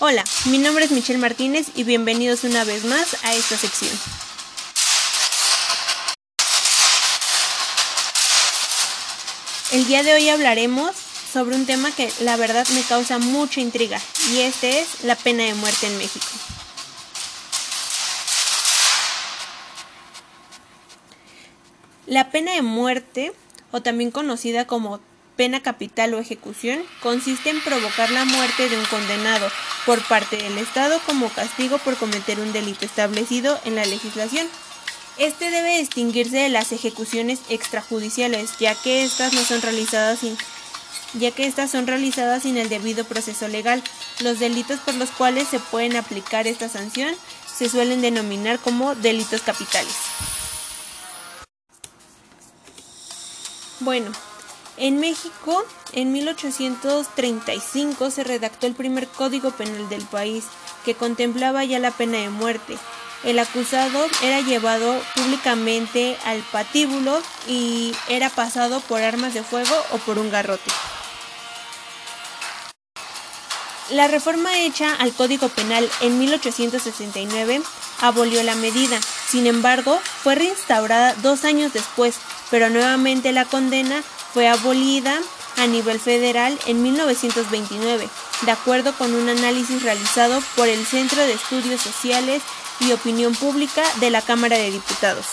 Hola, 0.00 0.22
mi 0.44 0.58
nombre 0.58 0.84
es 0.84 0.92
Michelle 0.92 1.18
Martínez 1.18 1.70
y 1.74 1.82
bienvenidos 1.82 2.44
una 2.44 2.62
vez 2.62 2.84
más 2.84 3.16
a 3.24 3.34
esta 3.34 3.56
sección. 3.56 3.90
El 9.72 9.88
día 9.88 10.04
de 10.04 10.14
hoy 10.14 10.28
hablaremos 10.28 10.94
sobre 11.32 11.56
un 11.56 11.66
tema 11.66 11.90
que 11.90 12.12
la 12.20 12.36
verdad 12.36 12.64
me 12.74 12.82
causa 12.82 13.18
mucha 13.18 13.60
intriga 13.60 14.00
y 14.30 14.38
este 14.42 14.78
es 14.78 15.02
la 15.02 15.16
pena 15.16 15.42
de 15.42 15.54
muerte 15.54 15.88
en 15.88 15.98
México. 15.98 16.26
La 22.06 22.30
pena 22.30 22.52
de 22.52 22.62
muerte, 22.62 23.32
o 23.72 23.82
también 23.82 24.12
conocida 24.12 24.64
como 24.64 25.00
pena 25.34 25.60
capital 25.60 26.14
o 26.14 26.20
ejecución, 26.20 26.84
consiste 27.02 27.50
en 27.50 27.60
provocar 27.62 28.12
la 28.12 28.24
muerte 28.24 28.68
de 28.68 28.78
un 28.78 28.84
condenado 28.84 29.50
por 29.88 30.06
parte 30.06 30.36
del 30.36 30.58
Estado 30.58 31.00
como 31.06 31.30
castigo 31.30 31.78
por 31.78 31.96
cometer 31.96 32.40
un 32.40 32.52
delito 32.52 32.84
establecido 32.84 33.58
en 33.64 33.74
la 33.74 33.86
legislación. 33.86 34.46
Este 35.16 35.48
debe 35.48 35.78
distinguirse 35.78 36.36
de 36.36 36.50
las 36.50 36.72
ejecuciones 36.72 37.40
extrajudiciales, 37.48 38.58
ya 38.58 38.74
que 38.74 39.02
estas 39.02 39.32
no 39.32 39.40
son 39.40 39.62
realizadas 39.62 40.18
sin 40.18 40.36
ya 41.14 41.30
que 41.30 41.46
estas 41.46 41.70
son 41.70 41.86
realizadas 41.86 42.42
sin 42.42 42.58
el 42.58 42.68
debido 42.68 43.04
proceso 43.04 43.48
legal. 43.48 43.82
Los 44.20 44.38
delitos 44.38 44.78
por 44.80 44.92
los 44.96 45.08
cuales 45.10 45.48
se 45.48 45.58
pueden 45.58 45.96
aplicar 45.96 46.46
esta 46.46 46.68
sanción 46.68 47.14
se 47.56 47.70
suelen 47.70 48.02
denominar 48.02 48.58
como 48.58 48.94
delitos 48.94 49.40
capitales. 49.40 49.96
Bueno, 53.80 54.12
en 54.78 55.00
México, 55.00 55.64
en 55.92 56.12
1835 56.12 58.10
se 58.10 58.24
redactó 58.24 58.66
el 58.66 58.74
primer 58.74 59.08
código 59.08 59.50
penal 59.50 59.88
del 59.88 60.02
país, 60.02 60.44
que 60.84 60.94
contemplaba 60.94 61.64
ya 61.64 61.78
la 61.78 61.90
pena 61.90 62.18
de 62.18 62.30
muerte. 62.30 62.76
El 63.24 63.38
acusado 63.40 64.06
era 64.22 64.40
llevado 64.40 65.00
públicamente 65.16 66.16
al 66.24 66.38
patíbulo 66.52 67.20
y 67.48 67.92
era 68.08 68.30
pasado 68.30 68.80
por 68.80 69.02
armas 69.02 69.34
de 69.34 69.42
fuego 69.42 69.74
o 69.92 69.98
por 69.98 70.18
un 70.18 70.30
garrote. 70.30 70.70
La 73.90 74.06
reforma 74.06 74.60
hecha 74.60 74.94
al 74.94 75.14
Código 75.14 75.48
Penal 75.48 75.88
en 76.02 76.18
1869 76.18 77.62
abolió 78.02 78.42
la 78.42 78.54
medida. 78.54 79.00
Sin 79.26 79.46
embargo, 79.46 79.98
fue 80.22 80.34
reinstaurada 80.34 81.14
dos 81.14 81.44
años 81.44 81.72
después, 81.72 82.16
pero 82.50 82.68
nuevamente 82.68 83.32
la 83.32 83.46
condena 83.46 84.02
fue 84.32 84.48
abolida 84.48 85.18
a 85.56 85.66
nivel 85.66 85.98
federal 85.98 86.58
en 86.66 86.82
1929, 86.82 88.08
de 88.42 88.50
acuerdo 88.50 88.92
con 88.96 89.14
un 89.14 89.28
análisis 89.28 89.82
realizado 89.82 90.40
por 90.56 90.68
el 90.68 90.84
Centro 90.84 91.20
de 91.22 91.32
Estudios 91.32 91.80
Sociales 91.80 92.42
y 92.80 92.92
Opinión 92.92 93.34
Pública 93.34 93.82
de 94.00 94.10
la 94.10 94.22
Cámara 94.22 94.56
de 94.56 94.70
Diputados. 94.70 95.26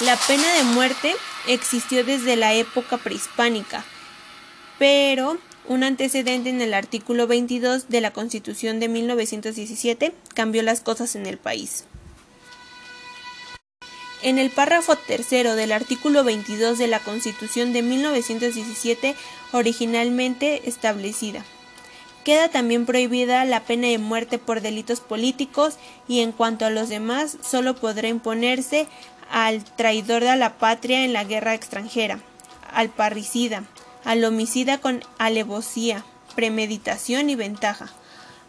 La 0.00 0.16
pena 0.16 0.52
de 0.54 0.64
muerte 0.64 1.14
existió 1.46 2.04
desde 2.04 2.36
la 2.36 2.54
época 2.54 2.98
prehispánica, 2.98 3.84
pero 4.78 5.38
un 5.66 5.82
antecedente 5.82 6.50
en 6.50 6.60
el 6.60 6.74
artículo 6.74 7.26
22 7.26 7.88
de 7.88 8.00
la 8.00 8.12
Constitución 8.12 8.80
de 8.80 8.88
1917 8.88 10.14
cambió 10.34 10.62
las 10.62 10.80
cosas 10.80 11.16
en 11.16 11.26
el 11.26 11.38
país. 11.38 11.84
En 14.24 14.38
el 14.38 14.48
párrafo 14.48 14.96
tercero 14.96 15.54
del 15.54 15.70
artículo 15.70 16.24
22 16.24 16.78
de 16.78 16.86
la 16.86 16.98
Constitución 16.98 17.74
de 17.74 17.82
1917, 17.82 19.14
originalmente 19.52 20.66
establecida, 20.66 21.44
queda 22.24 22.48
también 22.48 22.86
prohibida 22.86 23.44
la 23.44 23.64
pena 23.64 23.88
de 23.88 23.98
muerte 23.98 24.38
por 24.38 24.62
delitos 24.62 25.00
políticos 25.00 25.74
y 26.08 26.20
en 26.20 26.32
cuanto 26.32 26.64
a 26.64 26.70
los 26.70 26.88
demás 26.88 27.36
solo 27.46 27.76
podrá 27.76 28.08
imponerse 28.08 28.86
al 29.30 29.62
traidor 29.62 30.24
de 30.24 30.34
la 30.36 30.56
patria 30.56 31.04
en 31.04 31.12
la 31.12 31.24
guerra 31.24 31.52
extranjera, 31.52 32.18
al 32.72 32.88
parricida, 32.88 33.64
al 34.04 34.24
homicida 34.24 34.78
con 34.78 35.04
alevosía, 35.18 36.02
premeditación 36.34 37.28
y 37.28 37.34
ventaja, 37.34 37.92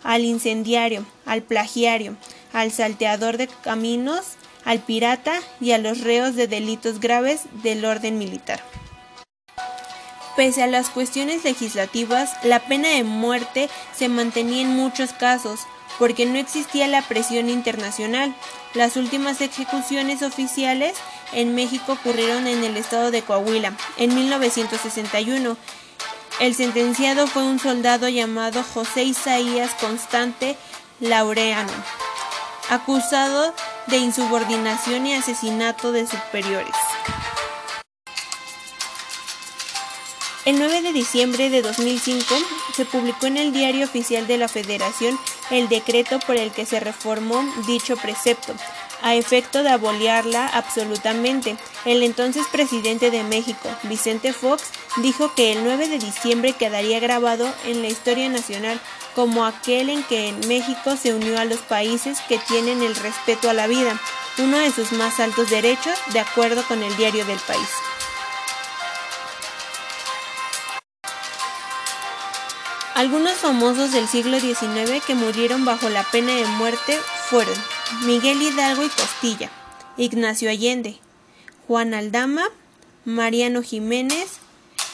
al 0.03 0.24
incendiario, 0.24 1.06
al 1.25 1.41
plagiario, 1.41 2.16
al 2.53 2.72
salteador 2.72 3.35
de 3.35 3.50
caminos, 3.50 4.38
al 4.66 4.80
pirata 4.80 5.40
y 5.62 5.72
a 5.72 5.78
los 5.78 6.02
reos 6.02 6.36
de 6.36 6.48
delitos 6.48 7.00
graves 7.00 7.44
del 7.64 7.86
orden 7.86 8.18
militar. 8.18 8.62
Pese 10.36 10.64
a 10.64 10.68
las 10.68 10.90
cuestiones 10.90 11.46
legislativas, 11.46 12.34
la 12.44 12.59
pena 12.59 12.90
de 12.90 13.06
muerte 13.06 13.70
se 13.96 14.09
mantenía 14.09 14.64
en 14.64 14.76
muchos 14.76 15.14
casos, 15.14 15.62
porque 15.98 16.26
no 16.26 16.38
existía 16.38 16.88
la 16.88 17.02
presión 17.02 17.50
internacional. 17.50 18.36
Las 18.74 18.98
últimas 18.98 19.40
ejecuciones 19.40 20.24
oficiales 20.24 20.97
en 21.32 21.56
México 21.56 21.94
ocurrieron 21.94 22.47
en 22.47 22.66
el 22.66 22.76
estado 22.76 23.12
de 23.12 23.22
Coahuila 23.22 23.74
en 23.97 24.14
1961. 24.14 25.56
El 26.42 26.53
sentenciado 26.53 27.28
fue 27.28 27.44
un 27.44 27.59
soldado 27.59 28.09
llamado 28.09 28.62
José 28.74 29.03
Isaías 29.03 29.74
Constante 29.76 30.58
Laureano, 31.00 31.72
acusado 32.70 33.53
de 33.88 33.97
insubordinación 33.97 35.06
y 35.07 35.13
asesinato 35.13 35.91
de 35.91 36.07
superiores. 36.07 36.75
El 40.46 40.59
9 40.59 40.84
de 40.84 40.94
diciembre 40.94 41.50
de 41.50 41.63
2005 41.63 42.35
se 42.75 42.85
publicó 42.85 43.25
en 43.25 43.38
el 43.38 43.51
Diario 43.51 43.85
Oficial 43.85 44.28
de 44.28 44.38
la 44.38 44.47
Federación 44.47 45.19
el 45.50 45.69
decreto 45.69 46.19
por 46.19 46.38
el 46.38 46.51
que 46.51 46.68
se 46.68 46.79
reformó 46.79 47.44
dicho 47.66 47.97
precepto, 47.97 48.53
a 49.06 49.14
efecto 49.14 49.62
de 49.62 49.70
aboliarla 49.70 50.48
absolutamente. 50.48 51.58
El 51.86 52.02
entonces 52.02 52.48
presidente 52.52 53.12
de 53.12 53.24
México, 53.24 53.70
Vicente 53.84 54.34
Fox, 54.34 54.64
dijo 54.98 55.36
que 55.36 55.52
el 55.52 55.64
9 55.64 55.88
de 55.88 56.00
diciembre 56.00 56.54
quedaría 56.54 57.00
grabado 57.00 57.48
en 57.66 57.84
la 57.84 57.88
historia 57.88 58.28
nacional 58.30 58.82
como 59.14 59.46
aquel 59.46 59.92
en 59.92 60.02
que 60.04 60.34
México 60.48 60.98
se 60.98 61.14
unió 61.14 61.40
a 61.40 61.46
los 61.46 61.60
países 61.60 62.18
que 62.28 62.40
tienen 62.40 62.82
el 62.82 62.96
respeto 62.96 63.48
a 63.48 63.54
la 63.54 63.68
vida, 63.68 64.02
uno 64.40 64.58
de 64.58 64.72
sus 64.72 64.92
más 64.92 65.20
altos 65.20 65.52
derechos, 65.52 65.94
de 66.12 66.20
acuerdo 66.20 66.64
con 66.68 66.82
el 66.82 66.98
diario 66.98 67.26
del 67.26 67.40
país. 67.40 67.70
Algunos 72.96 73.34
famosos 73.34 73.92
del 73.92 74.08
siglo 74.08 74.40
XIX 74.40 75.04
que 75.06 75.14
murieron 75.14 75.64
bajo 75.64 75.90
la 75.90 76.04
pena 76.06 76.34
de 76.34 76.46
muerte 76.46 76.98
fueron 77.30 77.56
Miguel 78.03 78.41
Hidalgo 78.41 78.84
y 78.84 78.90
Costilla, 78.90 79.51
Ignacio 79.96 80.50
Allende, 80.50 80.97
Juan 81.68 81.94
Aldama, 81.94 82.46
Mariano 83.06 83.62
Jiménez, 83.62 84.40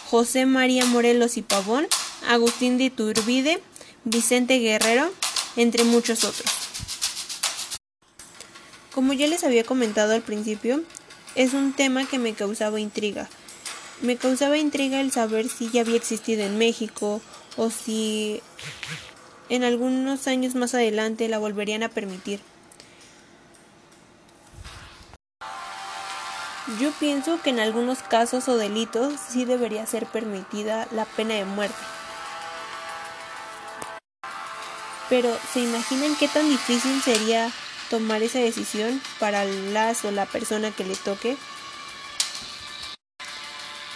José 0.09 0.45
María 0.45 0.85
Morelos 0.85 1.37
y 1.37 1.41
Pavón, 1.41 1.87
Agustín 2.27 2.77
de 2.77 2.85
Iturbide, 2.85 3.61
Vicente 4.03 4.59
Guerrero, 4.59 5.09
entre 5.55 5.85
muchos 5.85 6.25
otros. 6.25 6.51
Como 8.93 9.13
ya 9.13 9.27
les 9.27 9.45
había 9.45 9.63
comentado 9.63 10.13
al 10.13 10.21
principio, 10.21 10.83
es 11.35 11.53
un 11.53 11.71
tema 11.71 12.05
que 12.05 12.19
me 12.19 12.33
causaba 12.33 12.81
intriga. 12.81 13.29
Me 14.01 14.17
causaba 14.17 14.57
intriga 14.57 14.99
el 14.99 15.13
saber 15.13 15.47
si 15.47 15.69
ya 15.69 15.81
había 15.81 15.95
existido 15.95 16.43
en 16.43 16.57
México 16.57 17.21
o 17.55 17.69
si 17.69 18.41
en 19.47 19.63
algunos 19.63 20.27
años 20.27 20.55
más 20.55 20.73
adelante 20.73 21.29
la 21.29 21.39
volverían 21.39 21.83
a 21.83 21.89
permitir. 21.89 22.41
Yo 26.81 26.89
pienso 26.93 27.39
que 27.43 27.51
en 27.51 27.59
algunos 27.59 27.99
casos 27.99 28.47
o 28.47 28.57
delitos 28.57 29.13
sí 29.29 29.45
debería 29.45 29.85
ser 29.85 30.07
permitida 30.07 30.87
la 30.89 31.05
pena 31.05 31.35
de 31.35 31.45
muerte. 31.45 31.75
Pero 35.07 35.37
¿se 35.53 35.59
imaginan 35.59 36.15
qué 36.15 36.27
tan 36.27 36.49
difícil 36.49 36.99
sería 37.03 37.51
tomar 37.91 38.23
esa 38.23 38.39
decisión 38.39 38.99
para 39.19 39.45
las 39.45 40.03
o 40.05 40.11
la 40.11 40.25
persona 40.25 40.71
que 40.71 40.83
le 40.83 40.95
toque? 40.95 41.37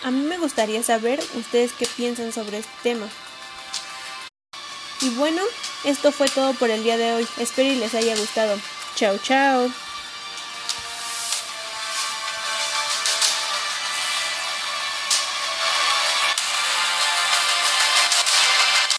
A 0.04 0.12
mí 0.12 0.22
me 0.22 0.38
gustaría 0.38 0.84
saber 0.84 1.20
ustedes 1.34 1.74
qué 1.74 1.88
piensan 1.88 2.32
sobre 2.32 2.60
este 2.60 2.72
tema. 2.84 3.08
Y 5.02 5.10
bueno, 5.16 5.42
esto 5.86 6.12
fue 6.12 6.28
todo 6.28 6.54
por 6.54 6.70
el 6.70 6.84
día 6.84 6.98
de 6.98 7.14
hoy. 7.14 7.28
Espero 7.40 7.68
y 7.68 7.78
les 7.78 7.96
haya 7.96 8.16
gustado. 8.16 8.60
Chao, 8.96 9.18
chao. 9.18 9.85